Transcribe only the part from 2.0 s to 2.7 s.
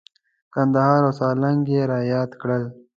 یاد کړل.